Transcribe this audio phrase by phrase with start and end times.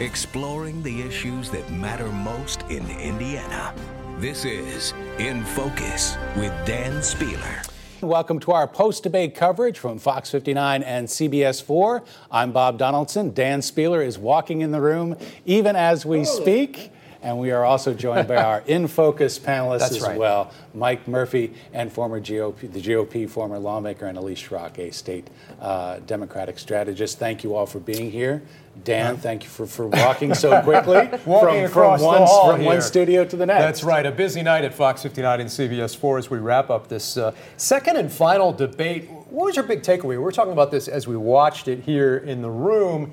[0.00, 3.74] exploring the issues that matter most in Indiana.
[4.18, 7.66] This is In Focus with Dan Spehler.
[8.02, 12.04] Welcome to our post debate coverage from Fox 59 and CBS 4.
[12.30, 13.32] I'm Bob Donaldson.
[13.32, 16.92] Dan Spehler is walking in the room even as we speak.
[17.22, 20.18] And we are also joined by our in focus panelists That's as right.
[20.18, 25.28] well Mike Murphy and former GOP, the GOP former lawmaker, and Elise Schrock, a state
[25.60, 27.18] uh, Democratic strategist.
[27.18, 28.42] Thank you all for being here.
[28.84, 33.24] Dan, thank you for, for walking so quickly Walking from, from, one, from one studio
[33.24, 33.60] to the next.
[33.60, 34.04] That's right.
[34.04, 37.34] A busy night at Fox 59 and CBS 4 as we wrap up this uh,
[37.56, 39.08] second and final debate.
[39.10, 40.08] What was your big takeaway?
[40.08, 43.12] We were talking about this as we watched it here in the room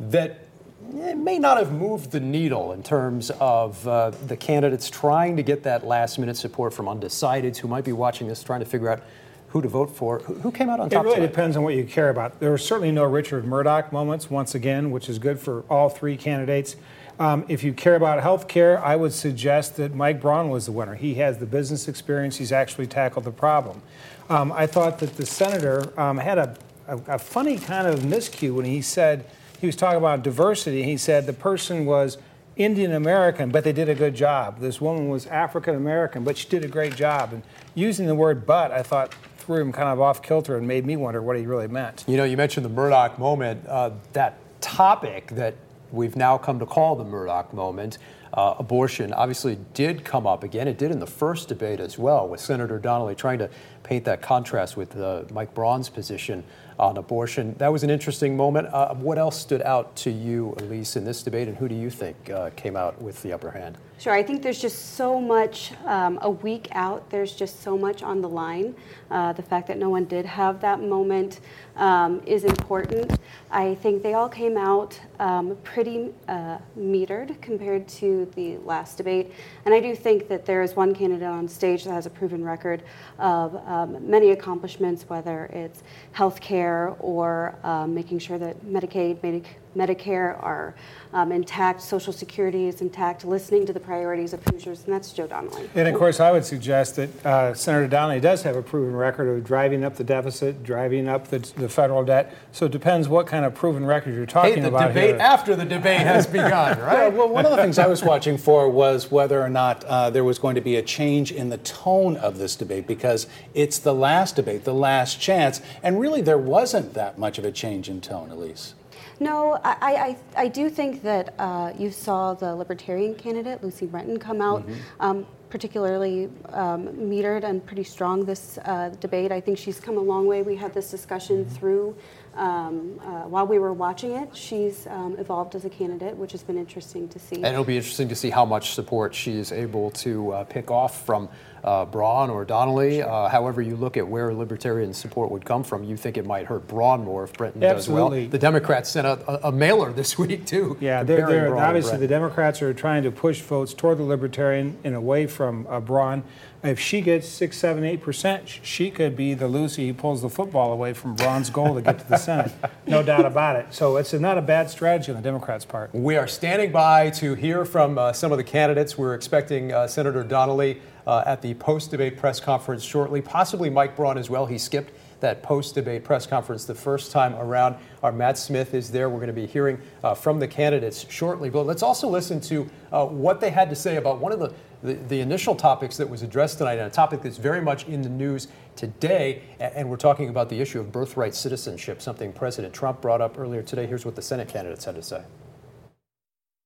[0.00, 0.45] that
[0.94, 5.42] it may not have moved the needle in terms of uh, the candidates trying to
[5.42, 8.88] get that last minute support from undecideds who might be watching this, trying to figure
[8.88, 9.02] out
[9.48, 10.20] who to vote for.
[10.20, 11.00] Who, who came out on top?
[11.00, 11.26] It really tonight?
[11.28, 12.40] depends on what you care about.
[12.40, 16.16] There were certainly no Richard Mourdock moments, once again, which is good for all three
[16.16, 16.76] candidates.
[17.18, 20.72] Um, if you care about health care, I would suggest that Mike Braun was the
[20.72, 20.94] winner.
[20.94, 23.82] He has the business experience, he's actually tackled the problem.
[24.28, 26.56] Um, I thought that the senator um, had a,
[26.88, 29.24] a, a funny kind of miscue when he said,
[29.60, 30.82] he was talking about diversity.
[30.82, 32.18] He said the person was
[32.56, 34.60] Indian American, but they did a good job.
[34.60, 37.32] This woman was African American, but she did a great job.
[37.32, 37.42] And
[37.74, 40.96] using the word but, I thought threw him kind of off kilter and made me
[40.96, 42.04] wonder what he really meant.
[42.08, 43.66] You know, you mentioned the Mourdock moment.
[43.66, 45.54] Uh, that topic that
[45.92, 47.98] we've now come to call the Mourdock moment,
[48.34, 50.66] uh, abortion, obviously did come up again.
[50.66, 53.48] It did in the first debate as well, with Senator Donnelly trying to
[53.82, 56.42] paint that contrast with uh, Mike Braun's position
[56.78, 57.54] on abortion.
[57.58, 58.68] That was an interesting moment.
[58.72, 61.90] Uh, what else stood out to you, Elise, in this debate, and who do you
[61.90, 63.78] think uh, came out with the upper hand?
[63.98, 68.02] Sure, I think there's just so much, um, a week out, there's just so much
[68.02, 68.74] on the line.
[69.10, 71.40] Uh, the fact that no one did have that moment
[71.76, 73.18] um, is important.
[73.50, 79.32] I think they all came out um, pretty uh, metered compared to the last debate.
[79.64, 82.44] And I do think that there is one candidate on stage that has a proven
[82.44, 82.82] record
[83.18, 85.82] of um, many accomplishments, whether it's
[86.12, 90.74] health care or um, making sure that Medicaid, Medic- Medicare are
[91.12, 95.26] um, intact, Social Security is intact, listening to the priorities of Hoosiers, and that's Joe
[95.26, 95.68] Donnelly.
[95.74, 99.28] And of course, I would suggest that uh, Senator Donnelly does have a proven record
[99.28, 102.34] of driving up the deficit, driving up the, the federal debt.
[102.52, 105.18] So it depends what kind of proven record you're talking Hey, the about debate here.
[105.20, 107.12] after the debate has begun, Yeah, right?
[107.12, 110.24] well, one of the things I was watching for was whether or not uh, there
[110.24, 113.94] was going to be a change in the tone of this debate because it's the
[113.94, 118.00] last debate, the last chance, and really there wasn't that much of a change in
[118.00, 118.74] tone, Elise.
[119.18, 124.18] No, I, I, I do think that uh, you saw the Libertarian candidate, Lucy Brenton,
[124.18, 124.64] come out.
[125.00, 129.30] Um, particularly um, metered and pretty strong this uh, debate.
[129.30, 130.42] I think she's come a long way.
[130.42, 131.96] We had this discussion through
[132.36, 134.34] um, uh, while we were watching it.
[134.36, 137.36] She's um, evolved as a candidate, which has been interesting to see.
[137.36, 140.70] And it'll be interesting to see how much support she is able to uh, pick
[140.70, 141.28] off from
[141.64, 143.02] uh, Braun or Donnelly.
[143.02, 146.46] Uh, however, you look at where libertarian support would come from, you think it might
[146.46, 148.06] hurt Braun more if Brenton does well.
[148.06, 148.28] Absolutely.
[148.28, 150.76] The Democrats sent out a, a mailer this week, too.
[150.80, 154.94] Yeah, they're, they're, obviously the Democrats are trying to push votes toward the Libertarian and
[154.94, 156.22] away from uh, Braun.
[156.62, 160.30] If she gets six, seven, eight percent, she could be the Lucy who pulls the
[160.30, 162.52] football away from Braun's goal to get to the Senate.
[162.88, 163.74] No doubt about it.
[163.74, 165.92] So it's not a bad strategy on the Democrats' part.
[165.92, 168.96] We are standing by to hear from uh, some of the candidates.
[168.96, 173.96] We're expecting uh, Senator Donnelly uh, at the post debate press conference shortly, possibly Mike
[173.96, 174.46] Braun as well.
[174.46, 177.76] He skipped that post debate press conference the first time around.
[178.02, 179.08] Our Matt Smith is there.
[179.08, 181.50] We're going to be hearing uh, from the candidates shortly.
[181.50, 184.52] But let's also listen to uh, what they had to say about one of the,
[184.82, 188.02] the, the initial topics that was addressed tonight, and a topic that's very much in
[188.02, 189.42] the news today.
[189.58, 193.62] And we're talking about the issue of birthright citizenship, something President Trump brought up earlier
[193.62, 193.86] today.
[193.86, 195.22] Here's what the Senate candidates had to say.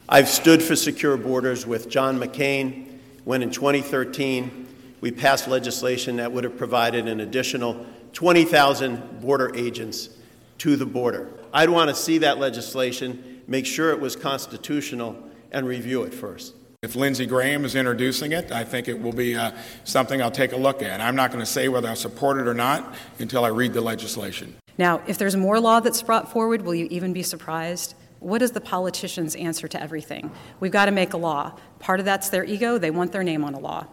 [0.09, 4.66] I've stood for secure borders with John McCain when in 2013
[5.00, 10.10] we passed legislation that would have provided an additional 20,000 border agents
[10.59, 11.31] to the border.
[11.53, 15.16] I'd want to see that legislation, make sure it was constitutional,
[15.53, 16.54] and review it first.
[16.82, 19.53] If Lindsey Graham is introducing it, I think it will be uh,
[19.84, 21.03] something I'll take a look at.
[21.03, 23.82] I'm not going to say whether I support it or not until I read the
[23.82, 24.56] legislation.
[24.78, 27.97] Now, if there's more law that's brought forward, will you even be surprised?
[28.21, 30.30] What is the politician's answer to everything?
[30.59, 31.54] We've got to make a law.
[31.80, 33.86] Part of that's their ego, they want their name on a law.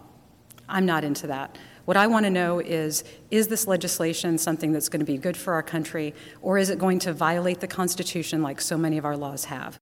[0.69, 1.57] I'm not into that.
[1.83, 5.35] What I want to know is is this legislation something that's going to be good
[5.35, 9.03] for our country, or is it going to violate the Constitution like so many of
[9.03, 9.77] our laws have?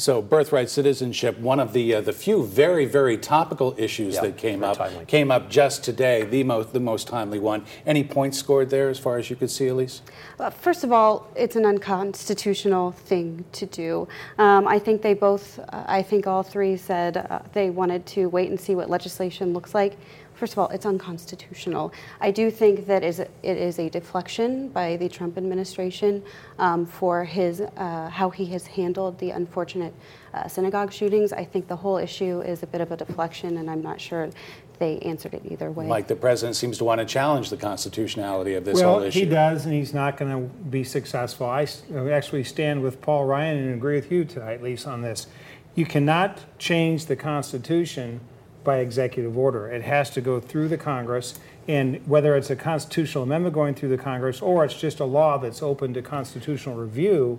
[0.00, 4.38] So, birthright citizenship, one of the uh, the few very very topical issues Yeah, that
[4.38, 5.04] came very up, timely.
[5.04, 6.22] came up just today.
[6.24, 7.66] The most the most timely one.
[7.84, 10.00] Any points scored there, as far as you could see, Elise?
[10.38, 14.08] Uh, First of all, it's an unconstitutional thing to do.
[14.38, 18.26] Um, I think they both, uh, I think all three said uh, they wanted to
[18.30, 19.98] wait and see what legislation looks like.
[20.40, 21.92] First of all, it's unconstitutional.
[22.18, 26.22] I do think that is it is a deflection by the Trump administration
[26.58, 29.92] um, for his uh, how he has handled the unfortunate
[30.32, 31.34] uh, synagogue shootings.
[31.34, 34.30] I think the whole issue is a bit of a deflection, and I'm not sure
[34.78, 35.86] they answered it either way.
[35.86, 39.18] Like the president seems to want to challenge the constitutionality of this well, whole issue.
[39.18, 41.50] he does, and he's not going to be successful.
[41.50, 41.68] I
[42.10, 45.26] actually stand with Paul Ryan and agree with you tonight, Lisa, on this.
[45.74, 48.20] You cannot change the Constitution
[48.64, 49.68] by executive order.
[49.68, 53.90] It has to go through the Congress, and whether it's a constitutional amendment going through
[53.90, 57.38] the Congress or it's just a law that's open to constitutional review,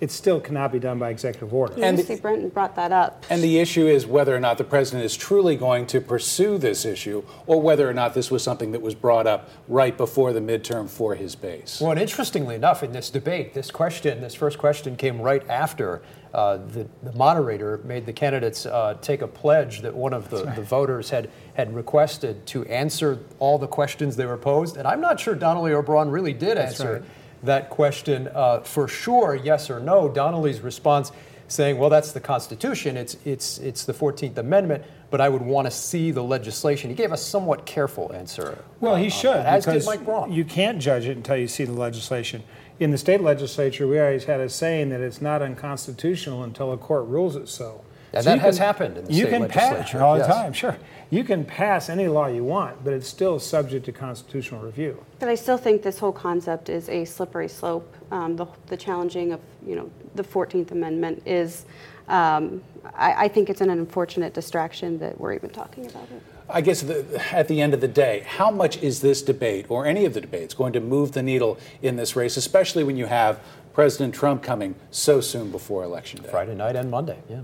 [0.00, 1.74] it still cannot be done by executive order.
[1.82, 3.24] And- Lucy Brenton brought that up.
[3.30, 6.84] And the issue is whether or not the president is truly going to pursue this
[6.84, 10.40] issue, or whether or not this was something that was brought up right before the
[10.40, 11.80] midterm for his base.
[11.80, 16.02] Well, and interestingly enough, in this debate, this question, this first question came right after
[16.34, 20.44] uh, the, the moderator made the candidates uh, take a pledge that one of the,
[20.54, 24.76] the voters had, had requested to answer all the questions they were posed.
[24.76, 27.02] And I'm not sure Donnelly or Braun really did answer right.
[27.42, 30.08] That question uh, for sure, yes or no.
[30.08, 31.12] Donnelly's response
[31.46, 35.66] saying, well, that's the Constitution, it's, it's, it's the 14th Amendment, but I would want
[35.66, 36.90] to see the legislation.
[36.90, 38.62] He gave a somewhat careful answer.
[38.80, 40.30] Well, he uh, should, As did Mike Braun.
[40.30, 42.42] you can't judge it until you see the legislation.
[42.80, 46.76] In the state legislature, we always had a saying that it's not unconstitutional until a
[46.76, 47.82] court rules it so.
[48.12, 50.20] And So that has can- happened in the you state can legislature, pass all the
[50.20, 50.28] yes.
[50.28, 50.76] time, sure.
[51.10, 55.02] You can pass any law you want, but it's still subject to constitutional review.
[55.18, 57.94] But I still think this whole concept is a slippery slope.
[58.10, 61.64] Um, the, the challenging of, you know, the 14th Amendment is,
[62.08, 62.62] um,
[62.94, 66.22] I, I think it's an unfortunate distraction that we're even talking about it.
[66.50, 69.86] I guess the, at the end of the day, how much is this debate, or
[69.86, 73.06] any of the debates, going to move the needle in this race, especially when you
[73.06, 73.40] have
[73.72, 76.30] President Trump coming so soon before Election Day?
[76.30, 77.42] Friday night and Monday, yeah.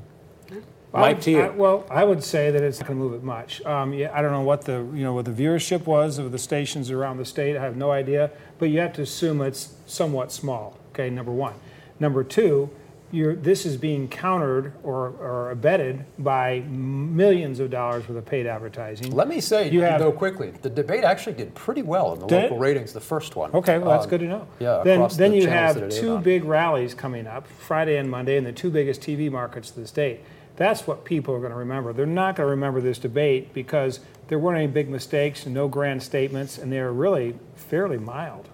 [1.01, 1.41] Mike, to you.
[1.43, 3.65] I- well, I would say that it's not going to move it much.
[3.65, 6.39] Um, yeah, I don't know what the you know what the viewership was of the
[6.39, 7.57] stations around the state.
[7.57, 10.79] I have no idea, but you have to assume it's somewhat small.
[10.93, 11.55] Okay, number one.
[12.01, 12.71] Number two,
[13.13, 18.47] you're, this is being countered or, or abetted by millions of dollars worth of paid
[18.47, 19.13] advertising.
[19.13, 22.27] Let me say, You have- though, quickly, the debate actually did pretty well in the
[22.27, 22.43] Did it?
[22.45, 23.53] local ratings, the first one.
[23.55, 24.47] Okay, well, that's Um, good to know.
[24.59, 27.47] Yeah, Then, across then the you have that it aired two big rallies coming up,
[27.47, 30.21] Friday and Monday, in the two biggest TV markets of the state.
[30.57, 31.93] That's what people are going to remember.
[31.93, 35.69] They're not going to remember this debate because there weren't any big mistakes and no
[35.69, 38.49] grand statements, and they were really fairly mild.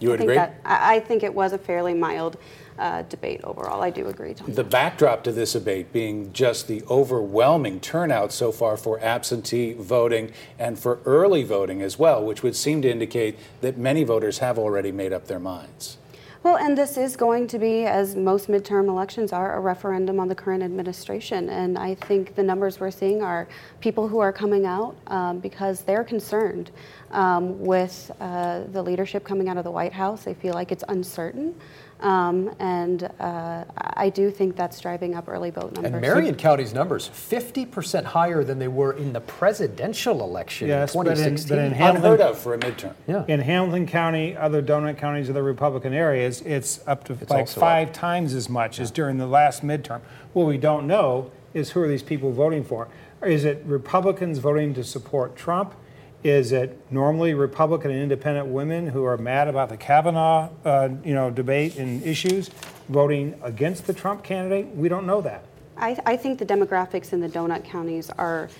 [0.00, 0.36] You I would think agree?
[0.36, 2.38] that I, I think it was a fairly mild
[2.78, 3.82] uh, debate overall.
[3.82, 4.52] I do agree, Tom.
[4.52, 10.32] The backdrop to this debate being just the overwhelming turnout so far for absentee voting
[10.58, 14.58] and for early voting as well, which would seem to indicate that many voters have
[14.58, 15.98] already made up their minds.
[16.42, 20.26] Well, and this is going to be, as most midterm elections are, a referendum on
[20.26, 21.50] the current administration.
[21.50, 23.46] And I think the numbers we're seeing are
[23.82, 26.70] people who are coming out um, because they're concerned
[27.10, 30.24] um, with uh, the leadership coming out of the White House.
[30.24, 31.54] They feel like it's uncertain.
[32.00, 35.92] Um, and uh, I do think that's driving up early vote numbers.
[35.92, 41.04] And Marion County's numbers, 50% higher than they were in the presidential election Yes, in
[41.04, 42.94] but in- but in Ham- Unheard of for a midterm.
[43.06, 43.24] yeah.
[43.28, 47.66] In Hamilton County, other donut counties, other Republican areas, it's up to like also up.
[47.66, 50.00] five times as much as during the last midterm.
[50.32, 52.88] What we don't know is who are these people voting for?
[53.22, 55.74] Is it Republicans voting to support Trump?
[56.22, 61.14] Is it normally Republican and independent women who are mad about the Kavanaugh, uh, you
[61.14, 62.50] know, debate and issues,
[62.88, 64.66] voting against the Trump candidate?
[64.74, 65.44] We don't know that.
[65.78, 68.50] I, I think the demographics in the donut counties are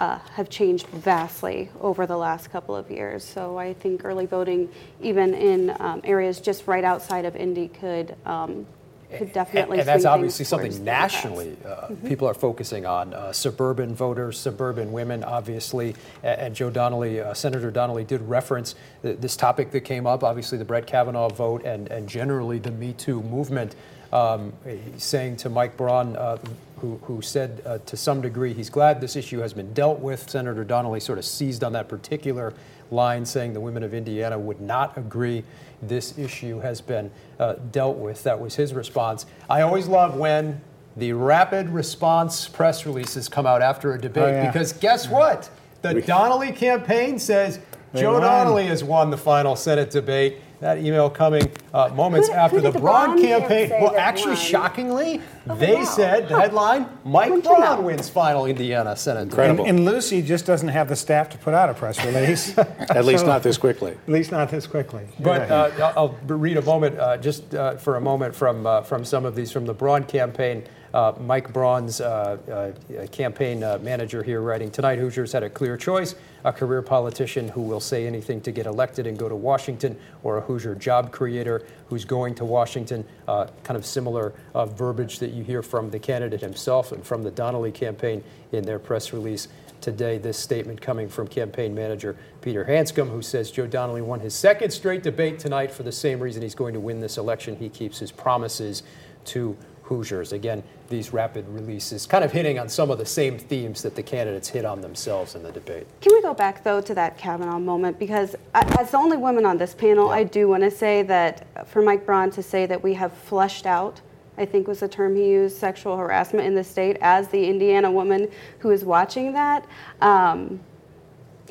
[0.00, 3.24] uh, have changed vastly over the last couple of years.
[3.24, 4.68] So I think early voting,
[5.00, 8.64] even in um, areas just right outside of Indy, could um,
[9.10, 9.78] could definitely.
[9.78, 11.14] and, and that's obviously something towards the Democrats.
[11.14, 13.14] nationally uh, people are focusing on.
[13.14, 15.94] Uh, suburban voters, suburban women, obviously.
[16.22, 20.22] And, and Joe Donnelly, uh, Senator Donnelly, did reference th- this topic that came up,
[20.22, 23.74] obviously the Brett Kavanaugh vote and, and generally the Me Too movement.
[24.10, 24.54] Um,
[24.96, 26.38] saying to Mike Braun, uh,
[26.80, 30.30] who, who said uh, to some degree he's glad this issue has been dealt with.
[30.30, 32.54] Senator Donnelly sort of seized on that particular
[32.90, 35.44] line, saying the women of Indiana would not agree
[35.82, 38.22] this issue has been uh, dealt with.
[38.24, 39.26] That was his response.
[39.48, 40.60] I always love when
[40.96, 44.46] the rapid response press releases come out after a debate Oh, yeah.
[44.50, 45.48] because guess what?
[45.82, 47.60] The Donnelly campaign says
[47.94, 48.22] Joe won.
[48.22, 50.38] Donnelly has won the final Senate debate.
[50.60, 53.70] That email coming uh, moments Who- after who the did the Braun Braun campaign.
[53.70, 54.36] Well, actually, won?
[54.42, 55.84] shockingly, Oh, they wow.
[55.84, 57.80] said the headline: Mike Wouldn't you Braun know?
[57.82, 59.22] wins final Indiana Senate.
[59.22, 59.66] Incredible.
[59.66, 62.58] And, and Lucy just doesn't have the staff to put out a press release.
[62.58, 63.92] At least So- not this quickly.
[63.92, 65.06] At least not this quickly.
[65.20, 65.54] But Yeah.
[65.54, 69.04] uh, I'll I'll read a moment, uh, just uh, for a moment, from uh, from
[69.04, 70.64] some of these from the Braun campaign.
[70.94, 74.98] Uh, Mike Braun's uh, uh, campaign uh, manager here writing tonight.
[74.98, 76.14] Hoosiers had a clear choice:
[76.44, 80.38] a career politician who will say anything to get elected and go to Washington, or
[80.38, 83.04] a Hoosier job creator who's going to Washington.
[83.26, 87.22] Uh, kind of similar uh, verbiage that you hear from the candidate himself and from
[87.22, 89.48] the Donnelly campaign in their press release
[89.80, 90.16] today.
[90.16, 94.70] This statement coming from campaign manager Peter Hanscom, who says Joe Donnelly won his second
[94.70, 97.56] straight debate tonight for the same reason he's going to win this election.
[97.56, 98.82] He keeps his promises
[99.26, 99.56] to
[99.88, 100.32] Hoosiers.
[100.32, 104.02] Again, these rapid releases kind of hitting on some of the same themes that the
[104.02, 105.86] candidates hit on themselves in the debate.
[106.02, 107.98] Can we go back though to that Kavanaugh moment?
[107.98, 111.82] Because as the only woman on this panel, I do want to say that for
[111.82, 114.00] Mike Braun to say that we have flushed out,
[114.36, 117.90] I think was the term he used, sexual harassment in the state, as the Indiana
[117.90, 118.28] woman
[118.58, 119.66] who is watching that.
[120.00, 120.60] Um,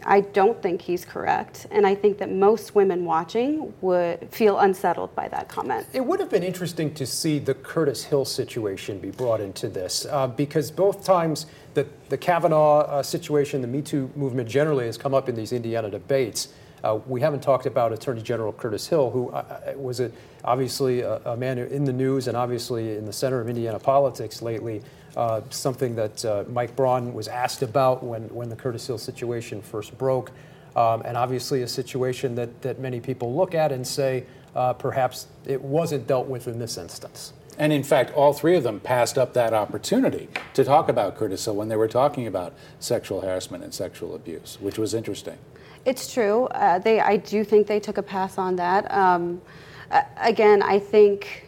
[0.05, 5.13] I don't think he's correct, and I think that most women watching would feel unsettled
[5.15, 5.87] by that comment.
[5.93, 10.05] It would have been interesting to see the Curtis Hill situation be brought into this
[10.09, 14.97] uh, because both times the, the Kavanaugh uh, situation, the Me Too movement generally has
[14.97, 16.49] come up in these Indiana debates.
[16.83, 19.37] Uh, we haven't talked about Attorney General Curtis Hill, who uh,
[19.75, 20.11] uh, was a,
[20.43, 24.41] obviously a, a man in the news and obviously in the center of Indiana politics
[24.41, 24.81] lately.
[25.17, 29.63] Uh, something that uh, Mike Braun was asked about when, when the Curtis Hill situation
[29.63, 30.29] first broke,
[30.75, 35.25] um, and obviously a situation that, that many people look at and say uh, perhaps
[35.47, 37.33] it wasn't dealt with in this instance.
[37.57, 41.43] And in fact, all three of them passed up that opportunity to talk about Curtis
[41.45, 45.39] Hill when they were talking about sexual harassment and sexual abuse, which was interesting.
[45.83, 46.45] It's true.
[46.45, 48.91] Uh, they, I do think they took a pass on that.
[48.91, 49.41] Um,
[49.89, 51.46] uh, again, I think,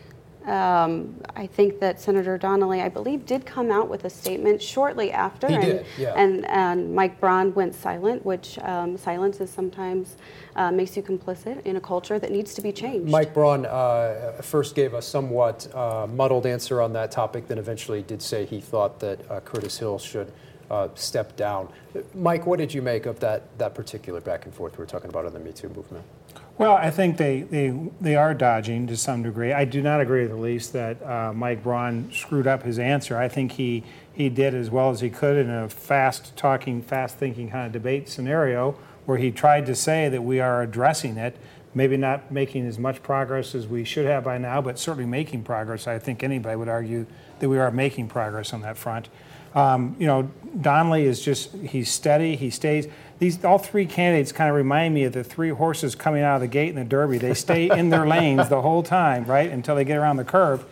[0.50, 5.12] um, I think that Senator Donnelly, I believe, did come out with a statement shortly
[5.12, 6.14] after, He and, did, yeah.
[6.16, 10.18] and and Mike Braun went silent, which um, silence is sometimes
[10.56, 13.12] uh, makes you complicit in a culture that needs to be changed.
[13.12, 18.02] Mike Braun uh, first gave a somewhat uh, muddled answer on that topic, then eventually
[18.02, 20.32] did say he thought that uh, Curtis Hill should
[20.72, 21.70] uh, step down.
[22.14, 25.10] Mike, what did you make of that, that particular back and forth we were talking
[25.10, 26.04] about in the Me Too movement?
[26.60, 29.54] Well, I think they, they, they are dodging to some degree.
[29.54, 33.18] I do not agree with Elise that uh, Mike Braun screwed up his answer.
[33.18, 37.18] I think he, he did as well as he could in a fast talking, fast
[37.18, 41.38] thinking kind of debate scenario where he tried to say that we are addressing it,
[41.74, 45.44] maybe not making as much progress as we should have by now, but certainly making
[45.44, 45.88] progress.
[45.88, 47.06] I think anybody would argue
[47.40, 49.08] that we are making progress on that front.
[49.56, 52.88] Um, you know, Donnelly is just, he's steady, he stays.
[53.20, 56.42] These, all three candidates kind of remind me of the three horses coming out of
[56.42, 57.18] the gate in the Derby.
[57.18, 60.64] They stay in their lanes the whole time, right, until they get around the curve.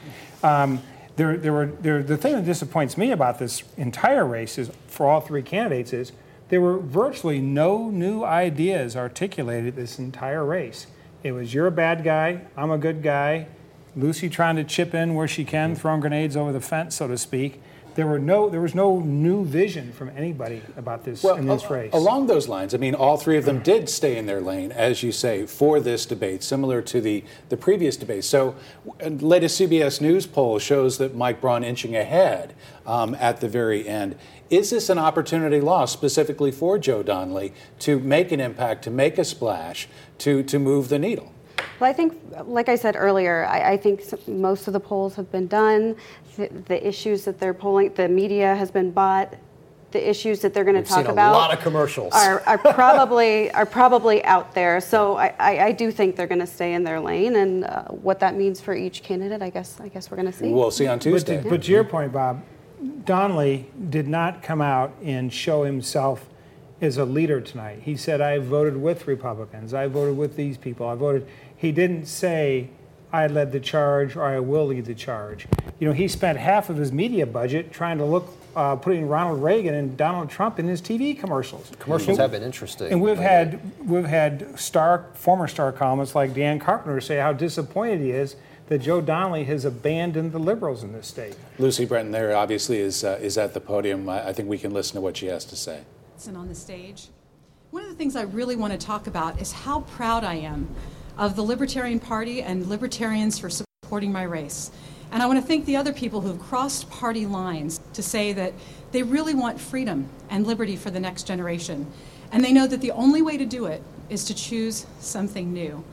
[0.43, 0.81] Um,
[1.17, 5.07] there, there were, there, the thing that disappoints me about this entire race is, for
[5.07, 6.13] all three candidates is
[6.49, 10.87] there were virtually no new ideas articulated this entire race.
[11.23, 13.47] It was you're a bad guy, I'm a good guy,
[13.95, 17.17] Lucy trying to chip in where she can, throwing grenades over the fence, so to
[17.17, 17.59] speak.
[17.97, 21.69] There were no, there was no new vision from anybody about this in this al-
[21.71, 21.93] race.
[21.93, 25.01] Along those lines, I mean, all three of them did stay in their lane, as
[25.01, 28.23] you say, for this debate, similar to the, the previous debate.
[28.23, 28.55] So,
[29.01, 32.53] latest CBS News poll shows that Mike Braun inching ahead
[32.85, 34.15] um, at the very end.
[34.51, 39.17] Is this an opportunity lost specifically for Joe Donnelly to make an impact, to make
[39.17, 39.87] a splash,
[40.19, 41.33] to, to move the needle?
[41.79, 45.31] Well, I think, like I said earlier, I, I think most of the polls have
[45.31, 45.96] been done.
[46.36, 49.36] The, the issues that they're polling, the media has been bought.
[49.91, 52.13] The issues that they're going to We've talk seen a about lot of commercials.
[52.13, 54.81] are, are probably are probably out there.
[54.81, 57.84] So I, I, I do think they're going to stay in their lane, and uh,
[57.86, 60.50] what that means for each candidate, I guess I guess we're going to see.
[60.51, 61.41] We'll see on But Tuesday.
[61.41, 62.43] to, but to your point, Bob,
[63.05, 66.27] Donnelly did not come out and show himself
[66.81, 67.79] as a leader tonight.
[67.84, 69.74] He said, I voted with Republicans.
[69.74, 70.88] I voted with these people.
[70.88, 71.25] I voted.
[71.57, 72.69] He didn't say,
[73.11, 75.47] I led the charge or I will lead the charge.
[75.79, 79.41] You know, he spent half of his media budget trying to look, uh, putting Ronald
[79.41, 81.71] Reagan and Donald Trump in his TV commercials.
[81.79, 82.91] Commercials have been interesting.
[82.91, 83.25] And we've lately.
[83.25, 88.35] had we've had star former star columnists like Dan Carpenter say how disappointed he is
[88.67, 91.35] that Joe Donnelly has abandoned the liberals in this state.
[91.57, 94.09] Lucy Brenton there obviously is, uh, is at the podium.
[94.09, 95.83] I, I think we can listen to what she has to say.
[96.27, 97.07] and on the stage.
[97.71, 100.67] One of the things I really want to talk about is how proud I am
[101.17, 104.71] of the Libertarian Party and libertarians for supporting my race.
[105.12, 108.33] And I want to thank the other people who have crossed party lines to say
[108.33, 108.53] that
[108.91, 111.91] they really want freedom and liberty for the next generation.
[112.31, 115.83] And they know that the only way to do it is to choose something new.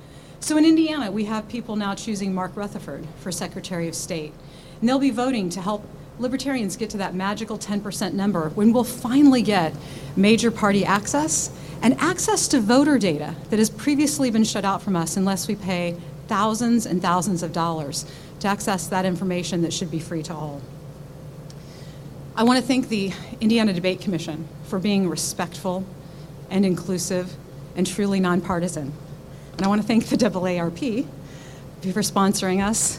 [0.41, 4.33] So in Indiana, we have people now choosing Mark Rutherford for Secretary of State.
[4.81, 5.87] And they'll be voting to help
[6.19, 9.75] libertarians get to that magical 10% number when we'll finally get
[10.17, 11.51] major party access
[11.85, 15.55] and access to voter data that has previously been shut out from us unless we
[15.55, 15.95] pay
[16.29, 18.07] thousands and thousands of dollars
[18.41, 20.63] to access that information that should be free to all.
[22.35, 25.85] I want to thank the Indiana Debate Commission for being respectful
[26.49, 27.35] and inclusive
[27.77, 28.91] and truly nonpartisan.
[29.53, 31.07] And I want to thank the AARP
[31.83, 32.99] for sponsoring us.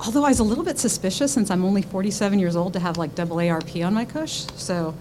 [0.00, 2.98] Although I was a little bit suspicious since I'm only 47 years old to have
[2.98, 4.96] like AARP on my cush, so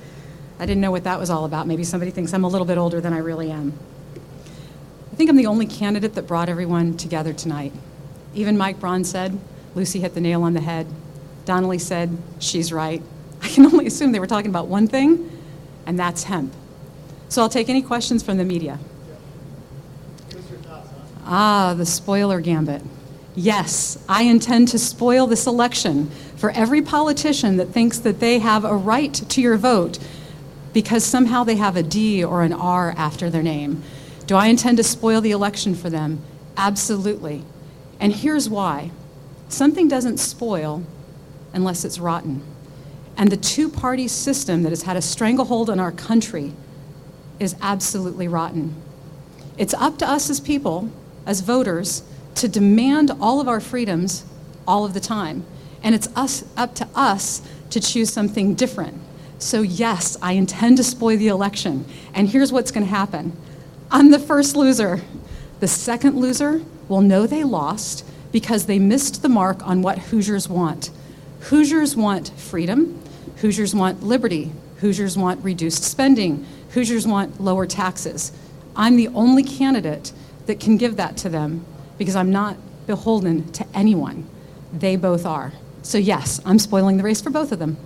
[0.59, 1.67] I didn't know what that was all about.
[1.67, 3.74] Maybe somebody thinks I'm a little bit older than I really am.
[5.12, 7.74] I think I'm the only candidate that brought everyone together tonight.
[8.33, 9.38] Even Mike Braun said,
[9.74, 10.88] Lucy hit the nail on the head.
[11.45, 13.01] Donnelly said, she's right.
[13.41, 15.31] I can only assume they were talking about one thing,
[15.85, 16.53] and that's hemp.
[17.29, 18.79] So I'll take any questions from the media.
[21.25, 22.81] Ah, the spoiler gambit.
[23.35, 28.63] Yes, I intend to spoil this election for every politician that thinks that they have
[28.63, 30.00] a right to your vote
[30.75, 33.82] because somehow they have a D or an R after their name.
[34.27, 36.22] Do I intend to spoil the election for them?
[36.58, 37.46] Absolutely.
[38.01, 38.91] And here's why
[39.48, 40.84] something doesn't spoil
[41.53, 42.44] unless it's rotten.
[43.15, 46.51] And the two party system that has had a stranglehold on our country
[47.39, 48.75] is absolutely rotten.
[49.58, 50.89] It's up to us as people,
[51.25, 52.03] as voters,
[52.36, 54.25] to demand all of our freedoms
[54.67, 55.46] all of the time.
[55.82, 59.04] And it's us, up to us to choose something different.
[59.39, 61.86] So, yes, I intend to spoil the election.
[62.13, 63.36] And here's what's going to happen
[63.92, 65.01] I'm the first loser.
[65.60, 70.50] The second loser will know they lost because they missed the mark on what Hoosiers
[70.50, 70.92] want.
[71.42, 73.01] Hoosiers want freedom,
[73.38, 78.32] Hoosiers want liberty, Hoosiers want reduced spending, Hoosiers want lower taxes.
[78.75, 80.12] I'm the only candidate
[80.48, 81.65] that can give that to them
[81.98, 84.27] because I'm not beholden to anyone.
[84.74, 85.54] They both are.
[85.82, 87.77] So, yes, I'm spoiling the race for both of them.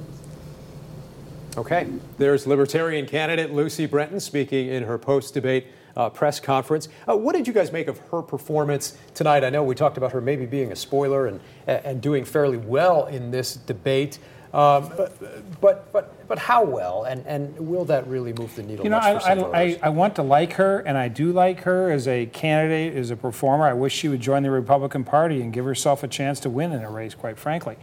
[1.60, 1.88] Okay.
[2.18, 6.88] There's Libertarian candidate Lucy Brenton speaking in her post debate uh, press conference.
[7.06, 9.44] Uh, what did you guys make of her performance tonight?
[9.44, 13.08] I know we talked about her maybe being a spoiler and, and doing fairly well
[13.08, 14.20] in this debate.
[14.54, 18.86] Um, but, but, but, but how well, and, and will that really move the needle?
[18.86, 21.92] You know, I, I, I, I, want to like her, and I do like her
[21.92, 23.68] as a candidate, as a performer.
[23.68, 26.72] I wish she would join the Republican Party and give herself a chance to win
[26.72, 27.78] in a race, quite frankly.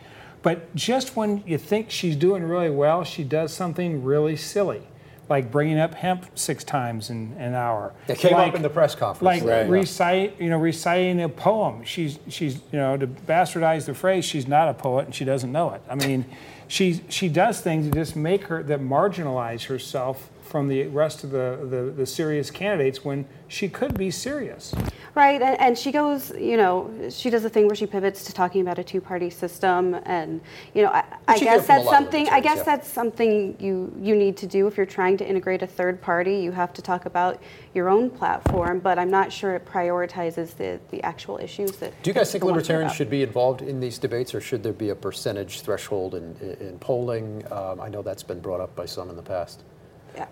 [0.46, 4.82] But just when you think she's doing really well, she does something really silly
[5.28, 7.92] like bringing up hemp six times in, an hour.
[8.06, 9.22] It came like, up in the press conference.
[9.24, 9.68] Like right.
[9.68, 11.82] recite, you know, reciting a poem.
[11.82, 15.50] She's she's you know to bastardize the phrase, she's not a poet and she doesn't
[15.50, 15.82] know it.
[15.90, 16.24] I mean,
[16.68, 21.30] she she does things to just make her that marginalize herself from the rest of
[21.30, 24.74] the, the, the serious candidates when she could be serious.
[25.14, 28.34] Right, and, and, she goes, you know, she does a thing where she pivots to
[28.34, 30.42] talking about a two-party system, and
[30.74, 32.28] you know, I, I guess that's something.
[32.28, 32.64] I guess yeah.
[32.64, 36.36] that's something you you need to do if you're trying to integrate a third party.
[36.36, 40.78] You have to talk about your own platform, but I'm not sure it prioritizes the
[40.90, 41.94] the actual issues that.
[42.02, 44.90] Do you guys think libertarians should be involved in these debates, or should there be
[44.90, 47.42] a percentage threshold in, in polling?
[47.50, 49.62] Um, I know that's been brought up by some in the past.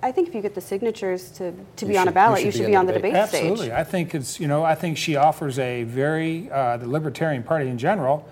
[0.02, 2.50] I think if you get the signatures to, to be should, on a ballot, you
[2.50, 3.56] should, you should be, be on the debate, debate Absolutely.
[3.56, 3.70] stage.
[3.70, 3.80] Absolutely.
[3.80, 7.68] I think it's, you know, I think she offers a very, uh, the Libertarian Party
[7.68, 8.28] in general,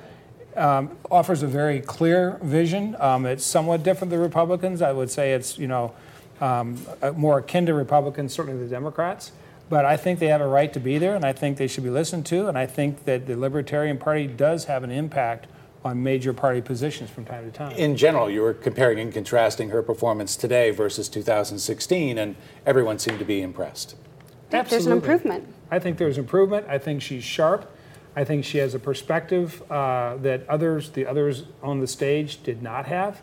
[0.57, 2.97] um, offers a very clear vision.
[3.01, 4.83] Um, it's somewhat different than Republicans.
[4.83, 5.93] I would say it's, you know,
[6.41, 6.79] um,
[7.17, 9.33] more akin to Republicans, certainly the Democrats.
[9.69, 11.85] But I think they have a right to be there, and I think they should
[11.85, 12.49] be listened to.
[12.49, 15.47] And I think that the Libertarian Party does have an impact
[15.85, 17.73] on major party positions from time to time.
[17.77, 23.19] In general, you were comparing and contrasting her performance today versus 2016, and everyone seemed
[23.19, 23.97] to be impressed.
[24.53, 24.71] Absolutely.
[24.71, 25.55] There's an improvement.
[25.71, 26.67] I think there's improvement.
[26.69, 27.71] I think she's sharp.
[28.15, 32.63] I think she has a perspective uh, that others, the others on the stage, did
[32.63, 33.23] not have.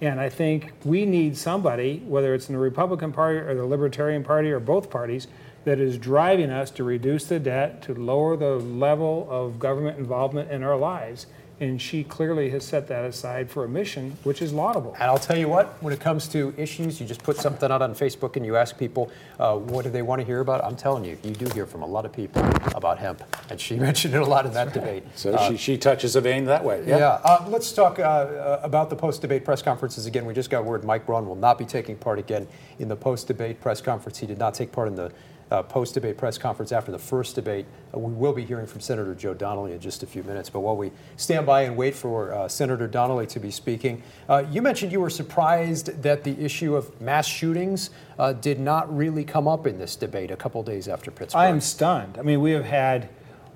[0.00, 4.24] And I think we need somebody, whether it's in the Republican Party or the Libertarian
[4.24, 5.26] Party or both parties,
[5.64, 10.50] that is driving us to reduce the debt, to lower the level of government involvement
[10.50, 11.26] in our lives
[11.60, 14.94] and she clearly has set that aside for a mission, which is laudable.
[14.94, 17.82] And I'll tell you what, when it comes to issues, you just put something out
[17.82, 20.64] on Facebook and you ask people, uh, what do they want to hear about?
[20.64, 22.42] I'm telling you, you do hear from a lot of people
[22.74, 23.22] about hemp.
[23.50, 25.04] And she mentioned it a lot in that debate.
[25.14, 26.82] So uh, she, she touches a vein that way.
[26.86, 26.96] Yeah.
[26.96, 27.08] yeah.
[27.22, 30.24] Uh, let's talk uh, uh, about the post debate press conferences again.
[30.24, 33.26] We just got word Mike Braun will not be taking part again in the post
[33.26, 34.16] debate press conference.
[34.16, 35.12] He did not take part in the
[35.50, 37.66] uh, post debate press conference after the first debate.
[37.94, 40.48] Uh, we will be hearing from Senator Joe Donnelly in just a few minutes.
[40.48, 44.44] But while we stand by and wait for uh, Senator Donnelly to be speaking, uh,
[44.50, 49.24] you mentioned you were surprised that the issue of mass shootings uh, did not really
[49.24, 51.40] come up in this debate a couple days after Pittsburgh.
[51.40, 52.18] I am stunned.
[52.18, 53.08] I mean, we have had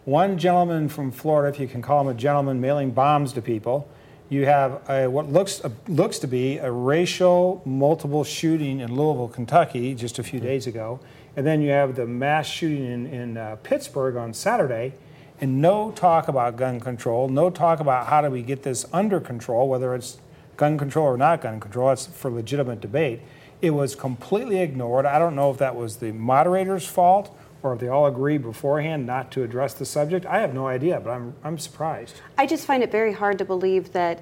[0.05, 3.89] one gentleman from Florida, if you can call him a gentleman, mailing bombs to people.
[4.29, 9.29] You have a, what looks uh, looks to be a racial multiple shooting in Louisville,
[9.29, 10.99] Kentucky, just a few days ago,
[11.37, 14.95] and then you have the mass shooting in, in uh, Pittsburgh on Saturday,
[15.41, 19.21] and no talk about gun control, no talk about how do we get this under
[19.21, 20.19] control, whether it's
[20.57, 21.91] gun control or not gun control.
[21.91, 23.21] It's for legitimate debate.
[23.61, 25.07] It was completely ignored.
[25.07, 29.07] I don't know if that was the moderator's fault or if they all agreed beforehand
[29.07, 30.27] not to address the subject.
[30.27, 32.21] I have no idea, but I'm, I'm surprised.
[32.37, 34.21] I just find it very hard to believe that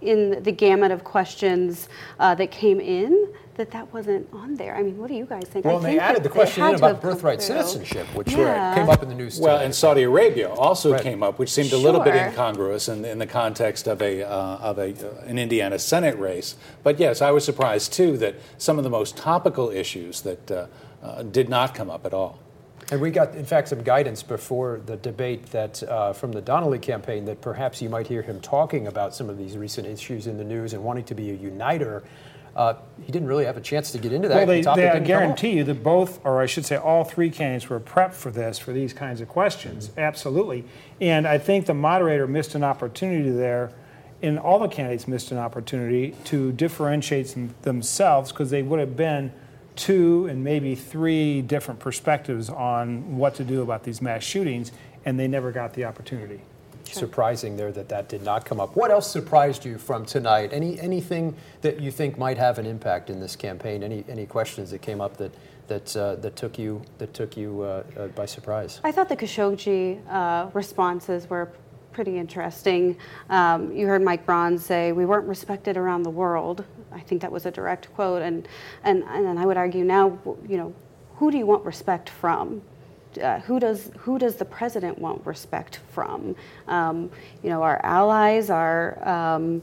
[0.00, 4.74] in the gamut of questions uh, that came in, that that wasn't on there.
[4.76, 5.64] I mean, what do you guys think?
[5.64, 8.74] Well, I they think added the question in about birthright citizenship, which Yeah.
[8.74, 9.66] came up in the news Well, today.
[9.66, 11.00] and Saudi Arabia also Right.
[11.02, 14.56] came up, which seemed a little bit incongruous in, in the context of a uh,
[14.70, 16.56] of a uh, an Indiana Senate race.
[16.82, 20.66] But yes, I was surprised too that some of the most topical issues that uh,
[21.02, 22.38] uh, did not come up at all.
[22.90, 26.78] And we got, in fact, some guidance before the debate that uh, from the Donnelly
[26.78, 30.36] campaign that perhaps you might hear him talking about some of these recent issues in
[30.36, 32.02] the news and wanting to be a uniter.
[32.54, 34.36] Uh, he didn't really have a chance to get into that.
[34.36, 36.76] Well, they, The they, I didn't come guarantee you that both, or I should say,
[36.76, 39.88] all three candidates were prepped for this, for these kinds of questions.
[39.88, 40.00] Mm-hmm.
[40.00, 40.64] Absolutely.
[41.00, 43.72] And I think the moderator missed an opportunity there,
[44.22, 48.96] and all the candidates missed an opportunity to differentiate them, themselves because they would have
[48.96, 49.32] been
[49.76, 54.72] two and maybe three different perspectives on what to do about these mass shootings,
[55.04, 56.40] and they never got the opportunity.
[56.84, 58.76] Surprising there that that did not come up.
[58.76, 60.52] What else surprised you from tonight?
[60.52, 63.82] Any anything that you think might have an impact in this campaign?
[63.82, 65.32] Any any questions that came up that
[65.66, 68.80] that uh, that took you that took you uh, uh, by surprise?
[68.84, 71.50] I thought the Khashoggi uh, responses were
[71.92, 72.96] pretty interesting.
[73.30, 76.64] Um, you heard Mike Braun say we weren't respected around the world.
[76.94, 78.48] I think that was a direct quote, and
[78.82, 80.74] and and I would argue now, you know,
[81.16, 82.62] who do you want respect from?
[83.22, 86.34] Uh, who does who does the president want respect from?
[86.68, 87.10] Um,
[87.42, 89.06] you know, our allies are.
[89.08, 89.62] Um,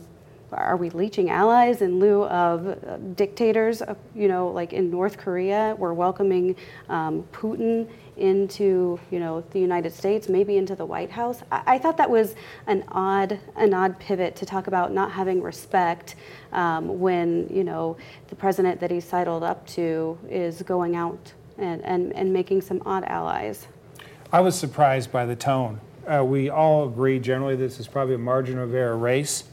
[0.52, 3.82] are we leeching allies in lieu of uh, dictators?
[3.82, 6.56] Uh, you know, like in North Korea, we're welcoming
[6.90, 11.42] um, Putin into you know the United States, maybe into the White House.
[11.52, 12.36] I, I thought that was
[12.68, 16.16] an odd an odd pivot to talk about not having respect
[16.52, 21.84] um, when you know the president that he sidled up to is going out and,
[21.86, 23.68] and, and making some odd allies.
[24.32, 25.80] I was surprised by the tone.
[26.08, 29.44] Uh, we all agree generally this is probably a margin of error race.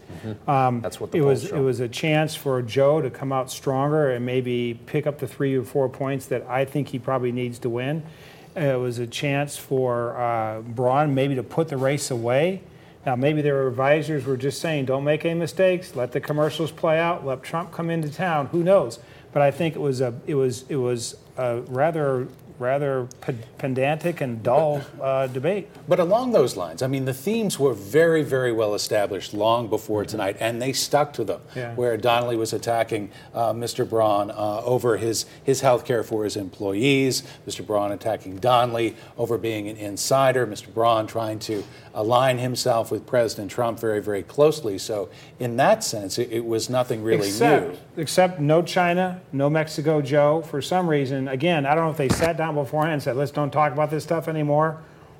[0.46, 1.48] Um, That's what the it was.
[1.48, 1.56] show.
[1.56, 5.28] It was a chance for Joe to come out stronger and maybe pick up the
[5.28, 8.02] three or four points that I think he probably needs to win.
[8.56, 12.62] It was a chance for uh, Braun maybe to put the race away.
[13.06, 15.94] Now maybe their advisors were just saying, "Don't make any mistakes.
[15.94, 17.24] Let the commercials play out.
[17.24, 18.98] Let Trump come into town." Who knows?
[19.32, 20.14] But I think it was a.
[20.26, 20.64] It was.
[20.68, 22.26] It was a rather
[22.58, 25.68] rather pe- pedantic and dull uh, debate.
[25.86, 30.04] But along those lines, I mean, the themes were very, very well established long before
[30.04, 31.40] tonight, and they stuck to them.
[31.54, 31.74] Yeah.
[31.74, 33.88] Where Donnelly was attacking uh, Mr.
[33.88, 37.66] Braun uh, over his, his health care for his employees, Mr.
[37.66, 40.72] Braun attacking Donnelly over being an insider, Mr.
[40.72, 41.62] Braun trying to
[41.94, 44.78] align himself with President Trump very, very closely.
[44.78, 48.02] So, in that sense, it, it was nothing really except, new.
[48.02, 50.42] Except no China, no Mexico Joe.
[50.42, 53.30] For some reason, again, I don't know if they sat down beforehand and said, let's
[53.30, 54.78] don't talk about this stuff anymore,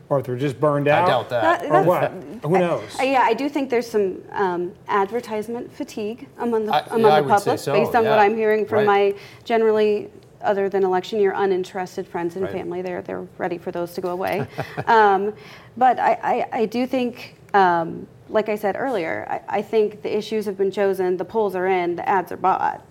[0.09, 1.05] or if they're just burned out.
[1.05, 1.61] I doubt that.
[1.63, 2.11] that Or what?
[2.43, 2.99] Who knows?
[2.99, 7.21] Uh, yeah, I do think there's some um, advertisement fatigue among the I- among I
[7.21, 8.19] the public, so, based on what.
[8.19, 9.13] I'm hearing from Right.
[9.15, 10.11] my generally,
[10.41, 12.53] other than election year, uninterested friends and Right.
[12.53, 12.81] family.
[12.83, 14.47] They're they're ready for those to go away.
[14.87, 15.35] um,
[15.77, 17.35] but I, I, I do think.
[17.55, 21.55] Um, like I said earlier, I, I think the issues have been chosen, the polls
[21.57, 22.85] are in, the ads are bought.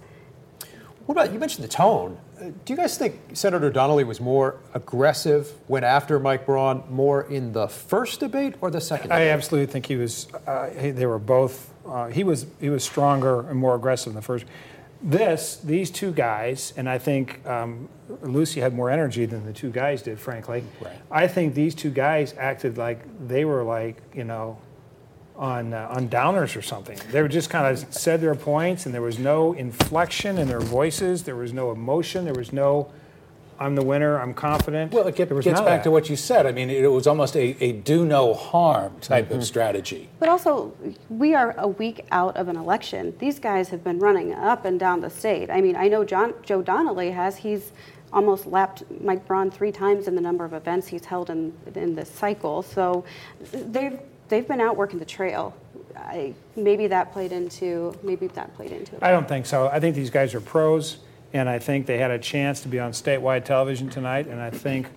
[1.06, 2.17] What about you mentioned the tone?
[2.39, 7.52] Do you guys think Senator Donnelly was more aggressive, went after Mike Braun more in
[7.52, 9.12] the first debate or the second?
[9.12, 9.32] I debate?
[9.34, 10.28] absolutely think he was.
[10.45, 11.73] Uh, he, they were both.
[11.86, 12.45] Uh, he was.
[12.60, 14.45] He was stronger and more aggressive in the first.
[15.02, 17.88] This, these two guys, and I think um,
[18.21, 20.19] Lucy had more energy than the two guys did.
[20.19, 20.95] Frankly, Right.
[21.12, 24.58] I think these two guys acted like they were like you know,
[25.38, 26.97] on uh, on downers or something.
[27.12, 30.60] They were just kind of said their points, and there was no inflection in their
[30.60, 31.23] voices.
[31.23, 32.26] There was no emotion.
[32.26, 32.89] There was no.
[33.60, 34.19] I'm the winner.
[34.19, 34.91] I'm confident.
[34.93, 35.84] Well, it get, There was gets back that.
[35.86, 36.45] to what you said.
[36.45, 39.39] I mean, it was almost a, a do no harm type Mm-hmm.
[39.39, 40.10] of strategy.
[40.19, 40.76] But also,
[41.10, 43.15] we are a week out of an election.
[43.17, 45.50] These guys have been running up and down the state.
[45.50, 47.36] I mean, I know John, Joe Donnelly has.
[47.38, 47.71] He's
[48.13, 51.95] almost lapped Mike Braun three times in the number of events he's held in, in
[51.95, 52.62] this cycle.
[52.62, 53.06] So
[53.52, 55.56] they've, they've been out working the trail.
[55.96, 59.04] I, maybe that played into maybe that played into it.
[59.04, 59.68] I don't think so.
[59.68, 60.98] I think these guys are pros,
[61.34, 64.28] and I think they had a chance to be on statewide television tonight.
[64.28, 64.90] And I think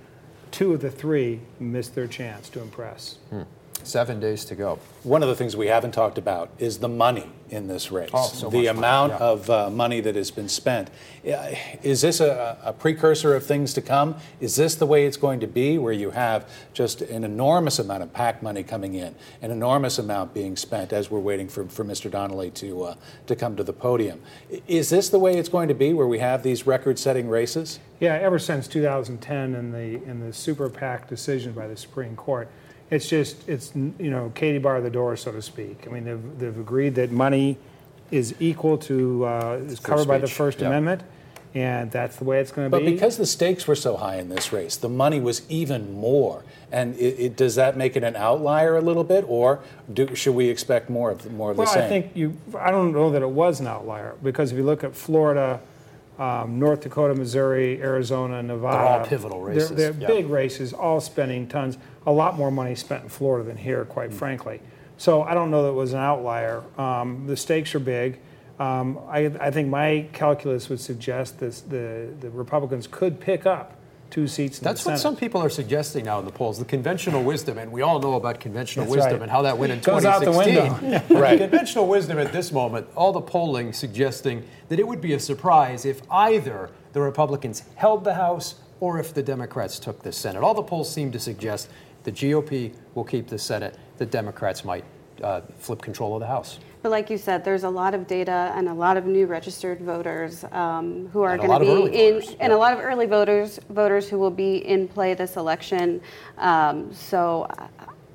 [0.50, 3.18] two of the three missed their chance to impress.
[3.30, 3.42] Hmm.
[3.82, 4.78] Seven days to go.
[5.02, 8.10] One of the things we haven't talked about is the money in this race.
[8.12, 9.30] Oh, so the much amount money, yeah.
[9.30, 10.90] of uh, money that has been spent.
[11.26, 14.16] Uh, Is this a, a precursor of things to come?
[14.40, 18.02] Is this the way it's going to be, where you have just an enormous amount
[18.02, 21.84] of PAC money coming in, an enormous amount being spent as we're waiting for, for
[21.84, 22.10] Mr.
[22.10, 22.94] Donnelly to, uh,
[23.26, 24.20] to come to the podium?
[24.68, 27.80] Is this the way it's going to be, where we have these record setting races?
[27.98, 32.48] Yeah, ever since 2010 and the and the super PAC decision by the Supreme Court,
[32.90, 35.86] it's just it's you know Katie bar the door, so to speak.
[35.86, 37.56] I mean, they've, they've agreed that money
[38.10, 40.66] is equal to uh, is covered by the speech, First yeah.
[40.66, 41.02] Amendment,
[41.54, 42.84] and that's the way it's going to be.
[42.84, 46.44] But because the stakes were so high in this race, the money was even more.
[46.72, 49.60] And it, it, does that make it an outlier a little bit, or
[49.92, 51.80] do, should we expect more of more of well, the same?
[51.80, 52.36] Well, I think you.
[52.58, 55.60] I don't know that it was an outlier because if you look at Florida.
[56.18, 58.76] Um, North Dakota, Missouri, Arizona, Nevada.
[58.76, 60.06] all pivotal races, They're, they're yeah.
[60.06, 61.78] big races, all spending tons.
[62.06, 64.60] A lot more money spent in Florida than here, quite frankly.
[64.96, 66.62] So I don't know that it was an outlier.
[66.78, 68.18] Um, the stakes are big.
[68.58, 73.76] Um, I, I think my calculus would suggest this, the, the Republicans could pick up
[74.10, 75.02] two seats in That's the what Senate.
[75.02, 76.58] some people are suggesting now in the polls.
[76.58, 79.22] The conventional wisdom, and we all know about conventional That's wisdom right.
[79.22, 80.90] and how that went in Goes out the 2016.
[80.90, 81.20] window.
[81.20, 81.38] Right.
[81.38, 85.84] Conventional wisdom at this moment, all the polling suggesting that it would be a surprise
[85.84, 90.42] if either the Republicans held the House or if the Democrats took the Senate.
[90.42, 91.68] All the polls seem to suggest
[92.04, 94.84] the GOP will keep the Senate, the Democrats might
[95.22, 96.58] uh, flip control of the House.
[96.82, 99.80] But like you said, there's a lot of data and a lot of new registered
[99.80, 102.56] voters um, who are going to be in, voters, and yeah.
[102.56, 106.00] a lot of early voters voters who will be in play this election.
[106.38, 107.66] Um, so uh,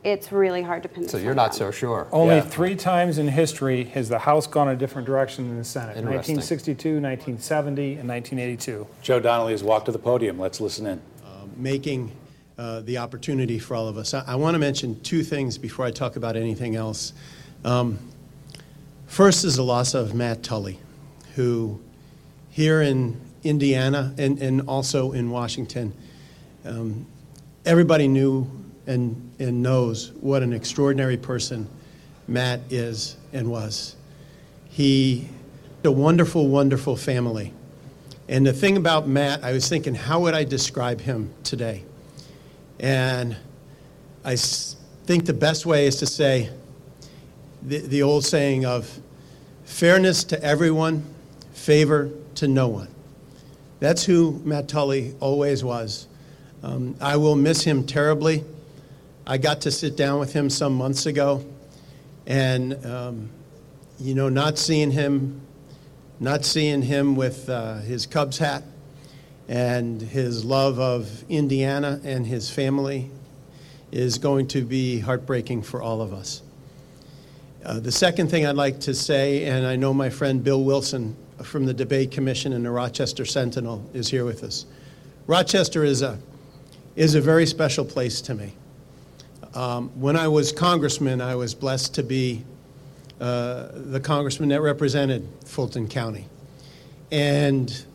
[0.03, 1.07] it's really hard to pin.
[1.07, 1.57] So you're not down.
[1.57, 2.07] so sure.
[2.11, 2.41] Only Yeah.
[2.41, 6.99] three times in history has the House gone a different direction than the Senate 1962,
[6.99, 8.87] 1970, and 1982.
[9.01, 10.39] Joe Donnelly has walked to the podium.
[10.39, 11.01] Let's listen in.
[11.57, 12.11] making
[12.57, 14.13] uh, the opportunity for all of us.
[14.13, 17.13] I, I want to mention two things before I talk about anything else.
[17.63, 17.99] Um,
[19.07, 20.79] first is the loss of Matt Tully,
[21.35, 21.79] who
[22.49, 25.93] here in Indiana and, and also in Washington,
[26.65, 27.05] um,
[27.65, 28.49] everybody knew
[28.87, 31.67] and, and knows what an extraordinary person
[32.27, 33.95] Matt is and was.
[34.69, 35.29] He
[35.85, 37.53] a wonderful, wonderful family.
[38.27, 41.83] And the thing about Matt, I was thinking, how would I describe him today?
[42.79, 43.35] And
[44.23, 46.49] I think the best way is to say
[47.61, 48.99] the, the old saying of
[49.65, 51.03] fairness to everyone,
[51.53, 52.87] favor to no one.
[53.79, 56.07] That's who Matt Tully always was.
[56.63, 58.43] Um, I will miss him terribly.
[59.27, 61.45] I got to sit down with him some months ago,
[62.25, 63.29] and um,
[63.99, 65.41] you know, not seeing him
[66.19, 68.63] not seeing him with uh, his Cubs hat
[69.47, 73.11] and his love of Indiana and his family
[73.91, 76.41] is going to be heartbreaking for all of us.
[77.63, 81.15] Uh, the second thing I'd like to say, and I know my friend Bill Wilson
[81.43, 84.65] from the Debate Commission and the Rochester Sentinel is here with us.
[85.27, 86.19] Rochester is a,
[86.95, 88.53] is a very special place to me.
[89.53, 92.43] Um, when I was congressman, I was blessed to be
[93.19, 96.25] uh, the congressman that represented Fulton County.
[97.11, 97.85] And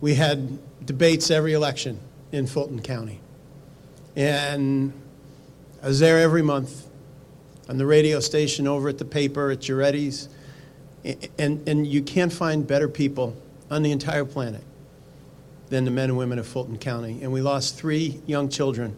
[0.00, 2.00] we had debates every election
[2.32, 3.20] in Fulton County.
[4.16, 4.92] And
[5.82, 6.86] I was there every month
[7.68, 10.28] on the radio station, over at the paper, at Giretti's.
[11.38, 13.36] And, and you can't find better people
[13.70, 14.62] on the entire planet
[15.68, 17.20] than the men and women of Fulton County.
[17.22, 18.96] And we lost three young children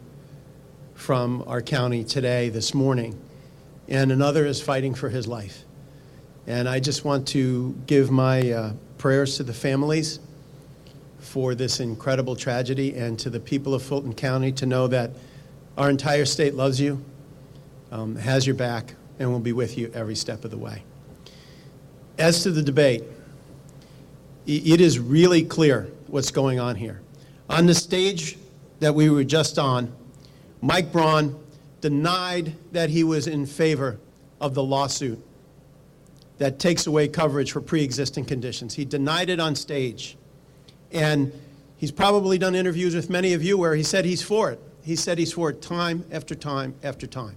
[0.95, 3.21] from our county today, this morning
[3.89, 5.65] and another is fighting for his life.
[6.47, 10.19] And I just want to give my uh, prayers to the families
[11.23, 15.11] for this incredible tragedy and to the people of Fulton County to know that
[15.79, 17.03] our entire state loves you,
[17.91, 20.83] um, has your back, and will be with you every step of the way.
[22.19, 23.05] As to the debate,
[24.47, 27.01] it is really clear what's going on here.
[27.49, 28.37] On the stage
[28.81, 29.93] that we were just on,
[30.61, 31.39] Mike Braun
[31.81, 33.99] denied that he was in favor
[34.41, 35.25] of the lawsuit
[36.39, 38.75] that takes away coverage for pre existing conditions.
[38.75, 40.17] He denied it on stage.
[40.93, 41.33] And
[41.77, 44.61] he's probably done interviews with many of you where he said he's for it.
[44.85, 47.37] He said he's for it time after time after time.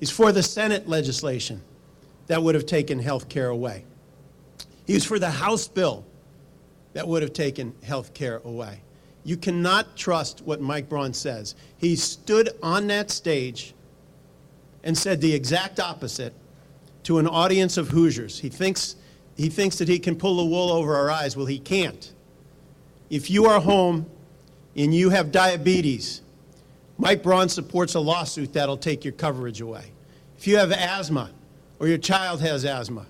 [0.00, 1.62] He's for the Senate legislation
[2.26, 3.84] that would have taken health care away.
[4.86, 6.04] He was for the House bill
[6.92, 8.80] that would have taken health care away.
[9.24, 11.54] You cannot trust what Mike Braun says.
[11.76, 13.74] He stood on that stage
[14.84, 16.32] and said the exact opposite
[17.04, 18.38] to an audience of Hoosiers.
[18.38, 18.96] He thinks,
[19.36, 21.36] he thinks that he can pull the wool over our eyes.
[21.36, 22.12] Well, he can't.
[23.10, 24.06] If you are home
[24.76, 26.22] and you have diabetes
[27.00, 29.92] Mike Braun supports a lawsuit that'll take your coverage away.
[30.36, 31.30] If you have asthma
[31.78, 33.06] or your child has asthma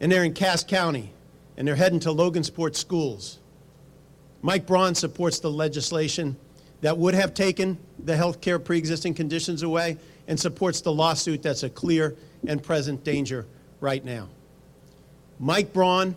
[0.00, 1.12] and they're in Cass County
[1.56, 3.38] and they're heading to Logansport schools,
[4.42, 6.36] Mike Braun supports the legislation
[6.82, 9.96] that would have taken the health care pre existing conditions away
[10.28, 12.14] and supports the lawsuit that's a clear
[12.46, 13.46] and present danger
[13.80, 14.28] right now.
[15.38, 16.14] Mike Braun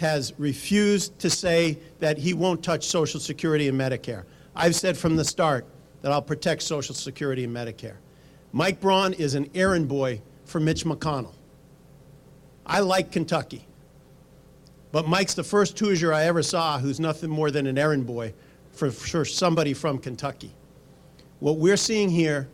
[0.00, 4.24] has refused to say that he won't touch Social Security and Medicare.
[4.56, 5.66] I've said from the start
[6.00, 7.96] that I'll protect Social Security and Medicare.
[8.52, 11.34] Mike Braun is an errand boy for Mitch McConnell.
[12.64, 13.66] I like Kentucky.
[14.90, 18.32] But Mike's the first Hoosier I ever saw who's nothing more than an errand boy
[18.72, 20.54] for, for somebody from Kentucky.
[21.40, 22.48] What we're seeing here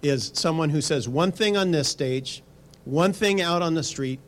[0.00, 2.42] is someone who says one thing on this stage,
[2.86, 4.20] one thing out on the street,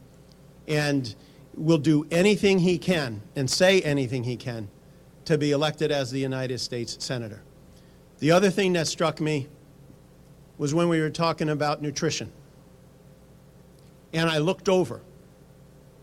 [0.69, 1.15] and
[1.57, 4.69] will do anything he can and say anything he can
[5.25, 7.43] to be elected as the United States Senator.
[8.19, 9.49] The other thing that struck me
[10.59, 12.31] was when we were talking about nutrition.
[14.13, 15.01] And I looked over,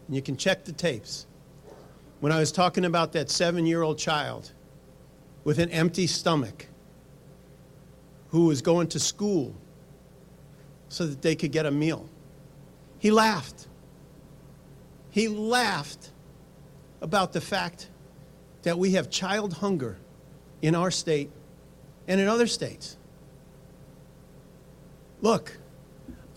[0.07, 1.25] and you can check the tapes.
[2.19, 4.51] When I was talking about that seven year old child
[5.43, 6.67] with an empty stomach
[8.29, 9.55] who was going to school
[10.89, 12.09] so that they could get a meal,
[12.99, 13.67] he laughed.
[15.11, 16.09] He laughed
[17.01, 17.89] about the fact
[18.63, 19.97] that we have child hunger
[20.61, 21.29] in our state
[22.07, 22.97] and in other states.
[25.21, 25.57] Look,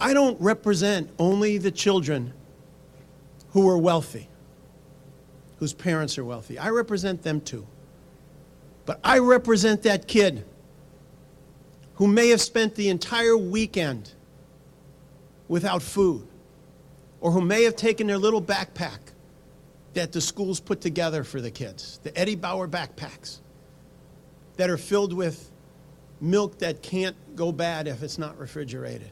[0.00, 2.32] I don't represent only the children
[3.52, 4.28] who are wealthy,
[5.58, 6.58] whose parents are wealthy.
[6.58, 7.66] I represent them too.
[8.84, 10.44] But I represent that kid
[11.94, 14.12] who may have spent the entire weekend
[15.48, 16.26] without food,
[17.24, 18.98] or who may have taken their little backpack
[19.94, 23.38] that the schools put together for the kids, the Eddie Bauer backpacks
[24.58, 25.50] that are filled with
[26.20, 29.10] milk that can't go bad if it's not refrigerated,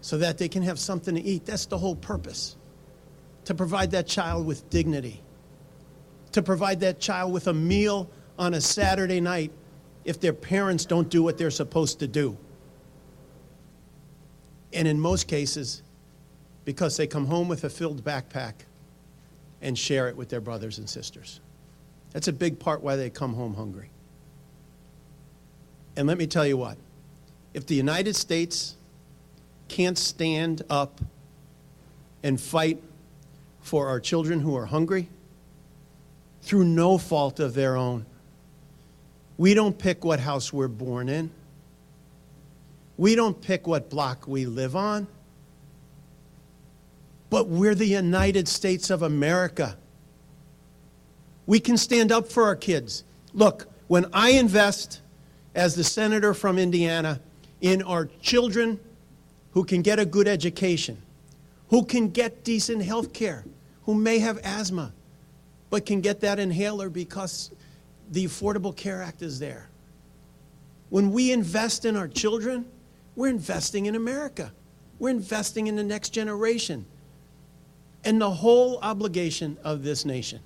[0.00, 1.44] so that they can have something to eat.
[1.44, 2.56] That's the whole purpose
[3.46, 5.20] to provide that child with dignity,
[6.30, 9.50] to provide that child with a meal on a Saturday night
[10.04, 12.38] if their parents don't do what they're supposed to do.
[14.72, 15.82] And in most cases,
[16.64, 18.54] because they come home with a filled backpack
[19.60, 21.40] and share it with their brothers and sisters.
[22.12, 23.90] That's a big part why they come home hungry.
[25.96, 26.78] And let me tell you what
[27.54, 28.76] if the United States
[29.68, 31.00] can't stand up
[32.22, 32.82] and fight
[33.60, 35.08] for our children who are hungry
[36.42, 38.06] through no fault of their own,
[39.36, 41.30] we don't pick what house we're born in.
[42.96, 45.06] We don't pick what block we live on.
[47.32, 49.78] But we're the United States of America.
[51.46, 53.04] We can stand up for our kids.
[53.32, 55.00] Look, when I invest
[55.54, 57.22] as the senator from Indiana
[57.62, 58.78] in our children
[59.52, 61.00] who can get a good education,
[61.70, 63.46] who can get decent health care,
[63.84, 64.92] who may have asthma,
[65.70, 67.50] but can get that inhaler because
[68.10, 69.70] the Affordable Care Act is there.
[70.90, 72.66] When we invest in our children,
[73.16, 74.52] we're investing in America.
[74.98, 76.84] We're investing in the next generation.
[78.04, 80.40] And the whole obligation of this nation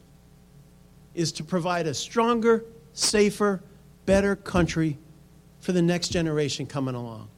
[1.14, 3.62] is to provide a stronger, safer,
[4.05, 4.99] better country
[5.61, 7.29] for the next generation coming along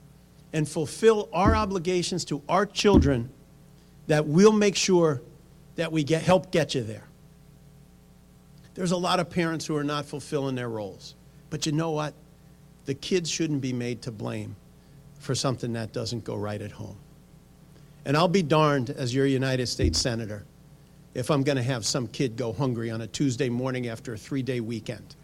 [0.52, 3.30] and fulfill our obligations to our children
[4.06, 5.22] that we'll make sure
[5.76, 7.04] that we get, help get you there.
[8.74, 11.14] There's a lot of parents who are not fulfilling their roles.
[11.50, 12.14] But you know what?
[12.84, 14.56] The kids shouldn't be made to blame
[15.18, 16.96] for something that doesn't go right at home.
[18.08, 20.46] And I'll be darned as your United States Senator
[21.12, 24.16] if I'm going to have some kid go hungry on a Tuesday morning after a
[24.16, 25.14] three day weekend.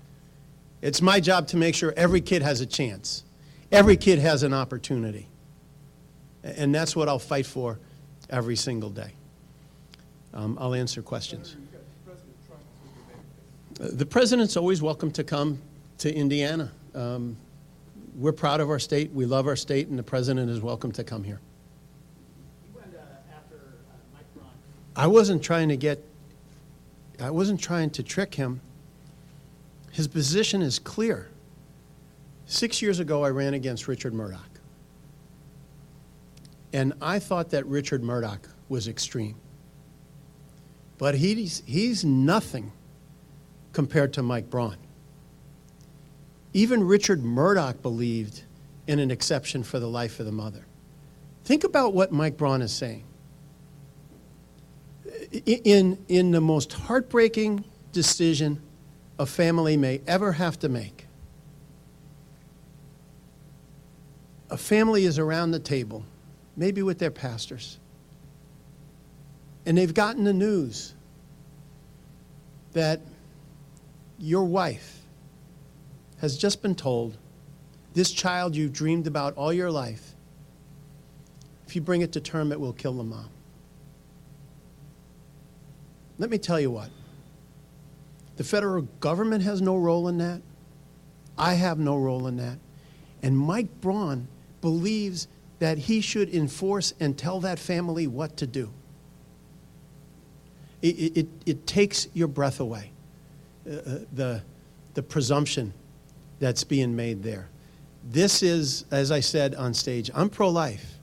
[0.83, 3.25] It's my job to make sure every kid has a chance,
[3.73, 5.29] every kid has an opportunity.
[6.42, 7.79] And that's what I'll fight for
[8.29, 9.12] every single day.
[10.35, 11.57] Um, I'll answer questions.
[13.79, 15.59] The president's always welcome to come
[15.99, 16.70] to Indiana.
[16.94, 17.38] Um,
[18.14, 21.03] we're proud of our state, we love our state, and the president is welcome to
[21.03, 21.40] come here.
[24.96, 26.04] I wasn't trying to get,
[27.20, 28.61] I wasn't trying to trick him.
[29.90, 31.28] His position is clear.
[32.46, 34.60] Six years ago, I ran against Richard Mourdock.
[36.73, 39.37] And I thought that Richard Mourdock was extreme.
[40.98, 42.73] But he's, he's nothing
[43.73, 44.77] compared to Mike Braun.
[46.52, 48.42] Even Richard Mourdock believed
[48.87, 50.66] in an exception for the life of the mother.
[51.44, 53.04] Think about what Mike Braun is saying.
[55.46, 58.60] In, in the most heartbreaking decision
[59.18, 61.04] a family may ever have to make.
[64.54, 66.04] a family is around the table,
[66.56, 67.80] maybe with their pastors,
[69.66, 70.94] and they've gotten the news
[72.72, 73.00] that
[74.16, 75.00] your wife
[76.18, 77.16] has just been told
[77.94, 80.14] this child you've dreamed about all your life,
[81.66, 83.28] if you bring it to term, it will kill the mom.
[86.19, 86.90] Let me tell you what
[88.37, 90.42] the federal government has no role in that.
[91.38, 92.58] I have no role in that.
[93.23, 94.29] And Mike Braun
[94.60, 98.71] believes that he should enforce and tell that family what to do.
[100.83, 102.90] It, it, it takes your breath away,
[103.67, 104.42] uh, uh, the,
[104.94, 105.73] the presumption
[106.40, 107.48] that's being made there.
[108.04, 110.98] This is, as I said on stage, I'm pro life.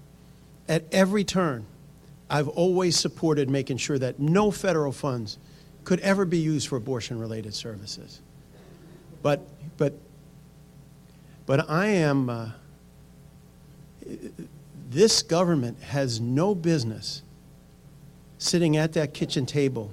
[0.68, 1.66] At every turn,
[2.32, 5.38] I've always supported making sure that no federal funds
[5.84, 8.22] could ever be used for abortion related services.
[9.22, 9.42] But,
[9.76, 9.94] but,
[11.46, 12.50] but I am, uh,
[14.90, 17.22] this government has no business
[18.38, 19.92] sitting at that kitchen table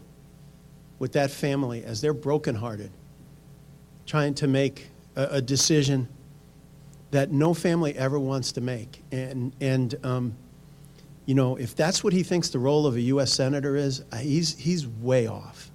[1.00, 2.92] with that family as they're brokenhearted,
[4.06, 6.06] trying to make a, a decision
[7.10, 9.02] that no family ever wants to make.
[9.10, 10.34] And, and um,
[11.28, 13.30] you know, if that's what he thinks the role of a U.S.
[13.30, 15.70] Senator is, uh, he's, he's way off.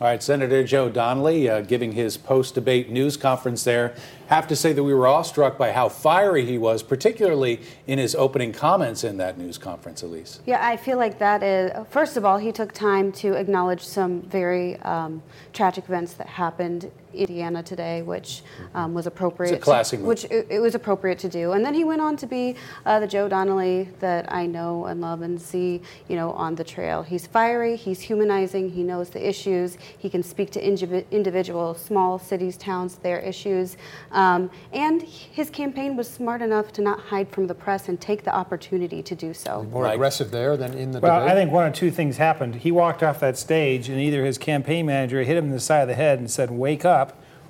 [0.00, 3.94] All right, Senator Joe Donnelly uh, giving his post debate news conference there.
[4.28, 7.98] Have to say that we were all struck by how fiery he was, particularly in
[7.98, 10.40] his opening comments in that news conference, Elise.
[10.46, 14.22] Yeah, I feel like that is, first of all, he took time to acknowledge some
[14.22, 15.22] very um,
[15.52, 18.42] tragic events that happened Indiana today, which
[18.74, 19.52] um, was appropriate.
[19.52, 21.52] It's a classic to, which it, it, was appropriate to do.
[21.52, 22.56] And then he went on to be
[22.86, 26.64] uh, the Joe Donnelly that I know and love and see, you know, on the
[26.64, 27.02] trail.
[27.02, 27.76] He's fiery.
[27.76, 28.70] He's humanizing.
[28.70, 29.78] He knows the issues.
[29.98, 33.76] He can speak to individual small cities, towns, their issues.
[34.10, 38.24] Um, and his campaign was smart enough to not hide from the press and take
[38.24, 39.64] the opportunity to do so.
[39.64, 39.94] More right.
[39.94, 41.32] aggressive there than in the well, debate.
[41.32, 42.56] I think one or two things happened.
[42.56, 45.82] He walked off that stage, and either his campaign manager hit him in the side
[45.82, 47.01] of the head and said, "Wake up."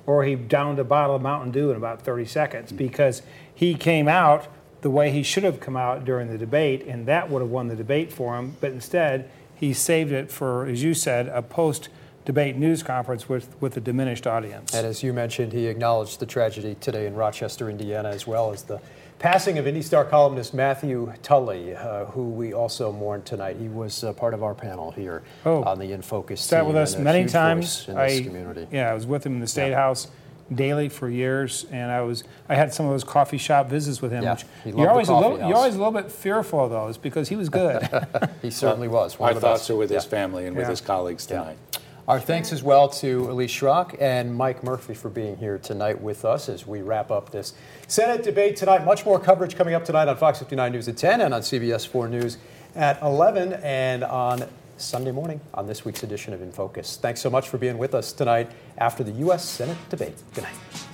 [0.05, 3.21] Or he downed a bottle of Mountain Dew in about 30 seconds because
[3.53, 4.47] he came out
[4.81, 7.67] the way he should have come out during the debate, and that would have won
[7.67, 8.57] the debate for him.
[8.59, 11.89] But instead, he saved it for, as you said, a post
[12.25, 14.73] debate news conference with, with a diminished audience.
[14.73, 18.63] And as you mentioned, he acknowledged the tragedy today in Rochester, Indiana, as well as
[18.63, 18.81] the
[19.23, 23.55] passing of Indy Star columnist Matthew Tully, uh, who we also mourned tonight.
[23.55, 26.75] He was uh, part of our panel here oh, on the In Focus sat with
[26.75, 27.87] us many times.
[27.87, 28.67] in I, community.
[28.69, 29.77] Yeah, I was with him in the State yeah.
[29.77, 30.09] House
[30.53, 34.11] daily for years, and I was I had some of those coffee shop visits with
[34.11, 34.23] him.
[34.23, 35.47] Yeah, which you're always a little house.
[35.47, 37.87] you're always a little bit fearful of those because he was good.
[38.41, 39.17] he certainly was.
[39.17, 39.69] One Our thoughts best.
[39.69, 39.99] are with yeah.
[39.99, 41.57] his family and with his colleagues tonight.
[42.05, 46.25] Our thanks as well to Elise Shrock and Mike Murphy for being here tonight with
[46.25, 47.53] us as we wrap up this
[47.87, 48.83] Senate debate tonight.
[48.83, 51.87] Much more coverage coming up tonight on Fox 59 News at 10 and on CBS
[51.87, 52.39] 4 News
[52.75, 54.43] at 11 and on
[54.75, 56.97] Sunday morning on this week's edition of In Focus.
[56.97, 59.45] Thanks so much for being with us tonight after the U.S.
[59.45, 60.21] Senate debate.
[60.33, 60.92] Good night.